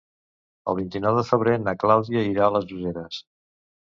El 0.71 0.77
vint-i-nou 0.79 1.19
de 1.19 1.23
febrer 1.27 1.53
na 1.67 1.75
Clàudia 1.83 2.25
irà 2.31 2.47
a 2.47 2.55
les 2.57 2.73
Useres. 2.79 3.21